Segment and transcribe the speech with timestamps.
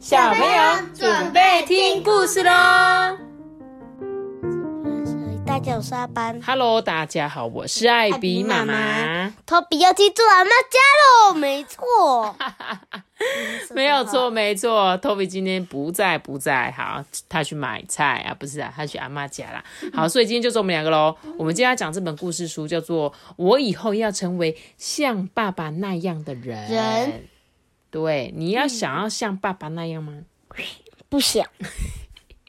[0.00, 2.50] 小朋友准备听故事喽
[5.44, 6.40] 大家好，我是阿班。
[6.40, 9.30] ！Hello，大家好，我是艾比妈妈。
[9.44, 10.78] 托比要去住阿妈家
[11.28, 12.34] 喽， 没错，
[13.74, 16.70] 没有错，没错，Toby 今天不在，不在。
[16.70, 19.62] 好，他去买菜啊，不是啊，他去阿妈家啦。
[19.92, 21.14] 好，所以今天就是我们两个喽。
[21.36, 26.66] 我们今天要讲这本故事书，叫做《我以后要成为像爸爸那样的人》。
[26.72, 27.28] 人
[27.90, 30.22] 对，你要想要像爸爸那样吗？
[31.08, 31.46] 不想，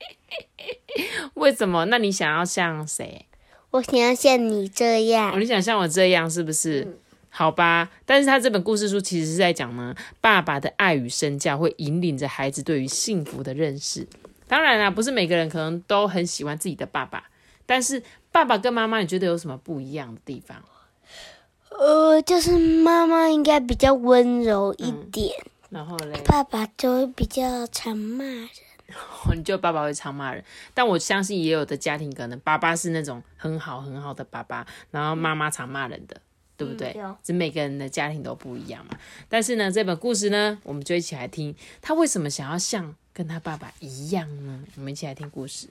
[1.33, 1.85] 为什么？
[1.85, 3.25] 那你想要像谁？
[3.71, 5.39] 我想要像你这哦，样。
[5.41, 6.97] 你想像我这样是不是？
[7.29, 14.05] 好吧，但是他这本故事书其实是在讲呢，爸爸的爱与身教会引领着孩子对于幸福的认识。
[14.47, 17.29] 当然啦，不是每个人可能都很喜欢自己的爸爸，
[17.65, 20.61] 但是爸爸跟妈妈，你觉得有什么不一样的地方？
[21.79, 25.33] 呃，就是妈妈应该比较温柔一点，
[25.69, 28.49] 然后嘞，爸爸就会比较常骂人。
[29.33, 36.17] 你就爸爸会常骂人，但我相信也有的家庭可能爸爸是那种很好很好的爸爸，然后妈妈常骂人的，
[36.57, 36.91] 对不对？
[36.97, 38.97] 嗯有只每个人的家庭都不一样嘛。
[39.29, 44.59] 但是呢，这本故事呢，我们就一起来听他为什么想要像跟他爸爸一样呢？
[44.75, 45.69] 我们一起来听故事。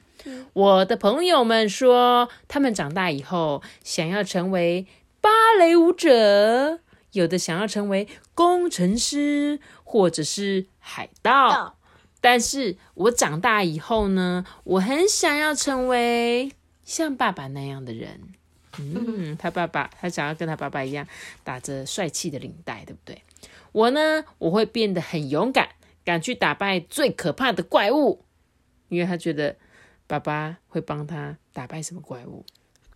[0.54, 4.86] 我的朋友们说，他们长大以后想要成为
[5.20, 6.80] 芭蕾舞者，
[7.12, 11.76] 有的想要成为工程师，或者是海盗。
[12.20, 16.52] 但是我长大以后呢，我很想要成为
[16.84, 18.20] 像爸爸那样的人。
[18.78, 21.06] 嗯，他爸爸，他想要跟他爸爸一样，
[21.42, 23.22] 打着帅气的领带，对不对？
[23.72, 25.70] 我呢，我会变得很勇敢，
[26.04, 28.24] 敢去打败最可怕的怪物，
[28.88, 29.56] 因为他觉得
[30.06, 32.44] 爸爸会帮他打败什么怪物。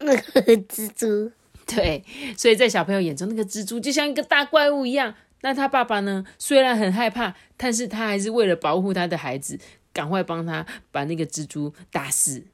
[0.01, 1.33] 那 个蜘蛛，
[1.67, 2.05] 对，
[2.37, 5.15] 所以在小朋友眼中，那个蜘蛛就像一个大怪物一样。
[5.41, 6.25] 那他爸爸呢？
[6.39, 9.59] 虽然很害怕，但是他还是为了保护他的孩子，
[9.93, 12.45] 赶快帮他把那个蜘蛛打死。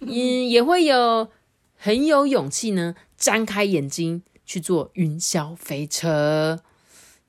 [0.00, 0.10] 嗯，
[0.50, 1.28] 也会有
[1.76, 6.60] 很有勇气呢，张开眼睛去做云霄飞车。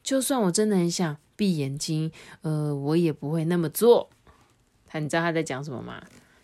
[0.02, 4.10] 就算我真的很想闭眼睛，呃，我也不会那么做。
[4.88, 6.04] 他，你知道他在讲什么吗？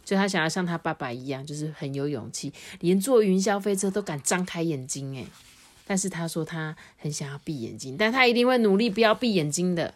[0.09, 5.27] 就他想要像他爸爸一样，就是很有勇气，连坐云霄飞车都敢张开眼睛诶。
[5.85, 9.93] 但是他说他很想要闭眼睛，但他一定会努力不要闭眼睛的。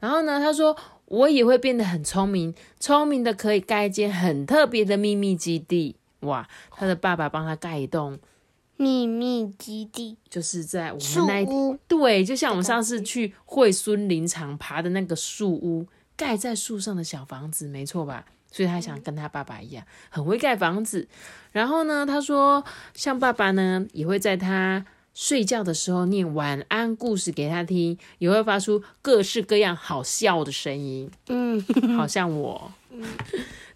[0.00, 5.94] 然后呢，他说我也会变得很聪明，聪明的可以盖一间很特别的秘密基地。
[6.22, 8.18] 哇，他的爸爸帮他盖一栋，
[8.76, 15.86] 秘密基地，就是在我们那对，就像我们上次去惠孙林场爬的那个树屋，
[16.16, 18.26] 盖在树上的小房子，没错吧？
[18.52, 21.08] 所以他想跟他爸爸一样，很会盖房子。
[21.50, 22.62] 然后呢，他说
[22.94, 31.60] 像爸爸呢，也会在他睡觉的时候念晚安故事给他听，也会发出各式各样好笑的声音，嗯，
[31.96, 32.70] 好像我。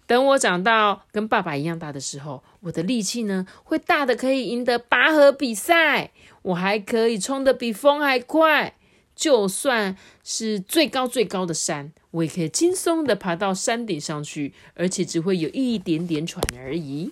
[0.05, 6.11] 等我长到跟爸爸一样大的时候，我的力气呢会大的可以赢得拔河比赛，
[6.43, 8.76] 我还可以冲的比风还快。
[9.17, 17.11] 就算是最高最高的山，我也可以轻松的爬到山顶上去，而且只会有一点点喘而已。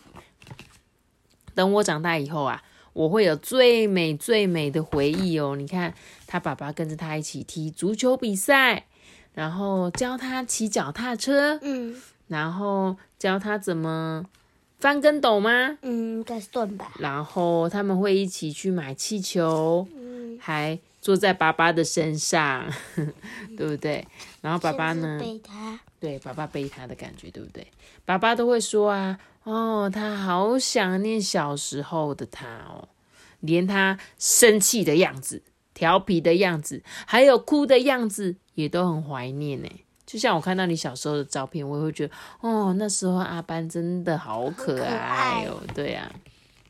[1.56, 2.62] 等我长大以后啊，
[2.94, 5.56] 我会有最美最美的回忆哦。
[5.56, 5.96] 你看，
[6.28, 8.86] 他爸爸跟着他一起踢足球比赛，
[9.34, 14.26] 然后教他骑脚踏车，嗯然后教他怎么
[14.80, 15.78] 翻跟斗吗？
[15.82, 16.94] 嗯，应该算吧。
[17.00, 22.66] 然后他们会一起去买气球，嗯，还坐在爸爸的身上，
[23.56, 24.08] 对不对？
[24.42, 25.20] 然后爸爸呢？
[25.22, 27.68] 背他，对，爸爸背他的感觉，对不对？
[28.06, 32.90] 爸爸都会说啊，哦，他好想念小时候的他哦，
[33.42, 35.44] 连他生气的样子、
[35.76, 39.70] 调皮的样子，还有哭的样子，也都很怀念呢。
[40.08, 45.62] 就像我看到你小时候的照片，我也会觉得，哦，那时候阿班真的好可爱哦。
[45.76, 46.12] 对啊，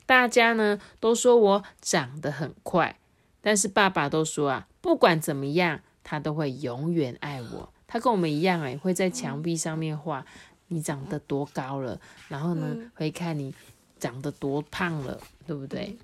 [0.06, 2.98] 大家呢都说我长得很快，
[3.46, 7.72] 但是爸爸都说啊，不管怎么样，他都会永远爱我。
[7.86, 10.26] 他跟我们一样，哎，会在墙壁上面画
[10.70, 13.54] 你长得多高了，然后呢，会看你
[14.00, 15.96] 长得多胖了，对不对？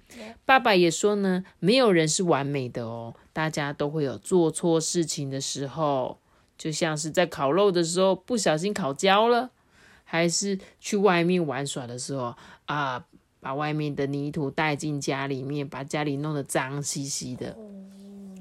[0.46, 6.20] 爸爸也说呢，没有人是完美的哦，大家都会有做错事情的时候，
[6.60, 9.50] 就像是在烤肉的时候不小心烤焦了，
[10.04, 13.04] 还是去外面玩耍的时候啊，
[13.42, 17.58] 把外面的泥土带进家里面，把家里弄得脏兮兮的。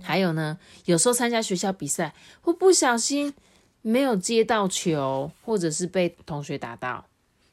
[0.01, 3.35] 还有呢，有时候参加学校比赛，会不小心
[3.83, 7.07] 没有接到球，或者是被同学打到。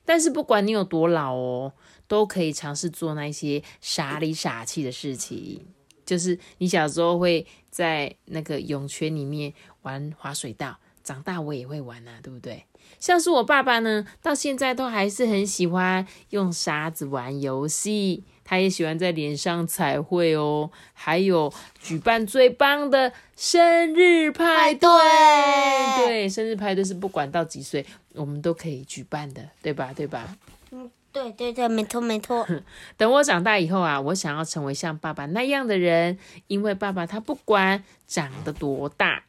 [0.06, 1.74] 但是不管你有多老哦，
[2.08, 5.66] 都可以尝试做那些傻里傻气的事情。
[6.06, 10.78] 就是你小时候会在那个泳圈里面玩滑水道，
[11.08, 12.66] 长大我也会玩啊，对不对？
[13.00, 24.90] 像是我爸爸呢，到现在都还是很喜欢用沙子玩游戏，他也喜欢在脸上彩绘哦，还有举办最棒的生日派对。
[24.90, 29.94] 派对对，生日派对是不管到几岁，我们都可以举办的，对吧？
[29.96, 30.36] 对吧？
[30.72, 32.46] 嗯，对对对，没错没错。
[32.98, 36.18] 等我长大以后啊，我想要成为像爸爸那样的人，
[36.48, 39.24] 因为爸爸他不管长得多大，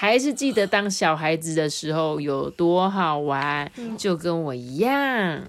[0.00, 3.68] 还是记得当小孩子的时候有多好玩，
[3.98, 5.42] 就跟我一样。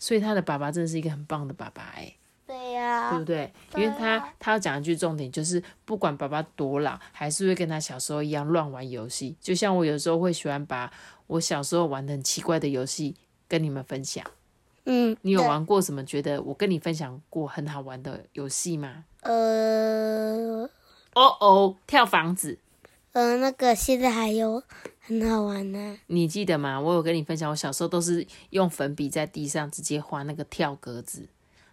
[0.00, 2.12] 所以他的爸爸真的是一个很棒的爸爸哎、
[2.44, 3.52] 对呀、对不对？
[3.76, 9.36] 因为他他要讲一句重点，就是不管爸爸多老，还是会跟他小时候一样乱玩游戏。
[9.40, 10.92] 就像我有时候会喜欢把
[11.28, 13.14] 我小时候玩的很奇怪的游戏
[13.46, 14.24] 跟你们分享。
[14.86, 15.42] 嗯，你有？
[15.44, 16.04] 玩过什么？
[16.04, 19.04] 觉得我跟你分享过很好玩的游戏吗？
[19.20, 20.68] 呃
[21.14, 22.58] 哦哦，跳房子，
[23.18, 24.62] 呃，那个现在还有
[25.00, 26.80] 很好玩呢、你记得吗？
[26.80, 31.28] 我有跟你分享，我小时候都是用粉笔在地上直接画那个跳格子，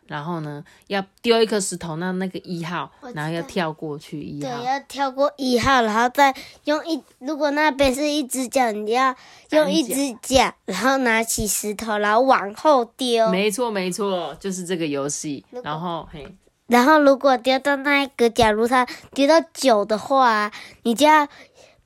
[0.07, 6.33] 然后呢要丢一颗石头，那那个一号然后要跳过去一对，要跳过一号，然后再
[6.63, 9.15] 用一，如果那边是一只脚，你要
[9.51, 13.29] 用一只脚，然后拿起石头，然后往后丢。
[13.29, 15.45] 没错没错，就是这个游戏。
[15.63, 16.27] 然后嘿，
[16.67, 20.51] 然后如果丢到那一个，假如它丢到九的话，
[20.83, 21.27] 你就要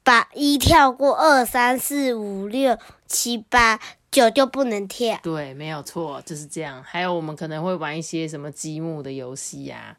[0.04, 3.80] 把一跳过，二三四五六七八
[4.10, 5.20] 九就不能跳。
[5.22, 6.82] 对，没有错，就是这样。
[6.82, 9.98] 还有我们可能会玩一些什么积木的游戏呀、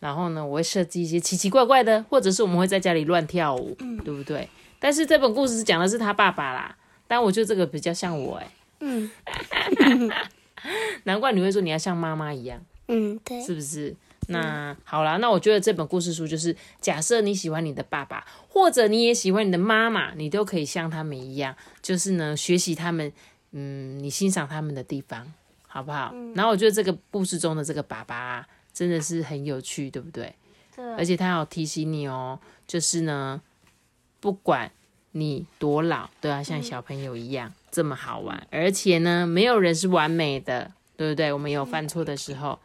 [0.00, 4.48] 然后呢，我会设计一些奇奇怪怪的，或者是我们会在家里乱跳舞，对不对？
[4.80, 6.74] 但是这本故事讲的是他爸爸啦，
[7.06, 8.50] 但我觉得这个比较像我哎、
[8.80, 9.10] 嗯
[11.04, 13.94] 难怪你会说你要像妈妈一样，嗯，对，是不是？
[14.28, 23.12] 那好啦，那我觉得这本故事书就是，假设你喜欢你的爸爸，或者你也喜欢你的妈妈，你都可以像他们一样，就是呢，学习他们，
[23.50, 25.32] 嗯，你欣赏他们的地方，
[25.66, 26.14] 好不好？
[26.34, 30.34] 然后我觉得这个故事中的这个爸爸、啊、真的是很有趣，对不对？
[30.96, 33.40] 而，且他有提醒你哦，就是呢，
[34.20, 34.70] 不管
[35.12, 38.46] 你多老，都要像小朋友一样、这么好玩。
[38.50, 41.32] 而且呢，没有人是完美的，对不对？
[41.32, 42.58] 我们有犯错的时候，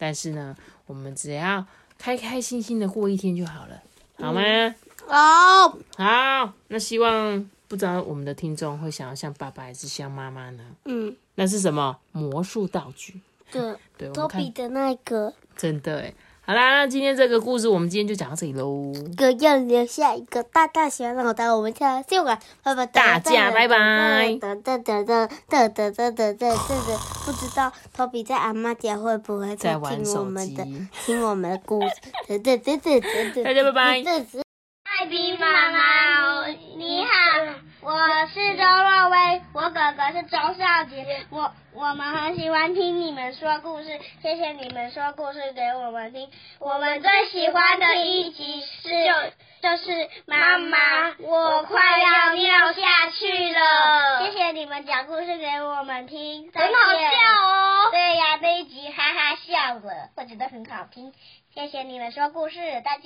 [0.00, 0.56] 但是呢，
[0.86, 1.62] 我们只要
[1.98, 3.82] 开开心心的过一天就好了，
[4.16, 4.40] 好吗？
[5.06, 10.64] 哦，好，那希望不知道我们的听众会想要像爸爸还是像妈妈呢？
[10.86, 13.20] 嗯，那是什么魔术道具？
[13.52, 16.14] 对，对，托比的那个真的哎。
[16.50, 18.92] 好啦，那今天这个故事我们今天就讲到这里喽。
[19.16, 21.24] 哥要留下一个大大喜欢让
[21.56, 26.56] 我们下秀感，拜拜，大家拜拜哒哒哒哒哒哒哒哒哒哒哒，
[27.24, 30.88] 不知道托比在阿妈家会不会在听我们的机。
[31.06, 31.94] 听我们的故事？
[32.26, 34.42] 哒哒哒哒哒哒，大家拜拜这是
[34.82, 36.29] 艾比妈妈，你好，
[37.82, 37.90] 我
[38.26, 46.28] 是周若薇，我哥哥是周少杰，我我们很喜欢听你们说故事，谢谢你们说故事给我们听。
[46.58, 48.90] 我们最喜欢的一集是
[49.62, 50.76] 就是妈妈，
[51.20, 54.26] 我快要尿下去了。
[54.26, 57.08] 谢谢你们讲故事给我们听，很好笑
[57.46, 57.90] 哦。
[57.92, 61.14] 对呀，那一集哈哈笑了，我觉得很好听。
[61.54, 62.98] 谢谢你们说故事，大家。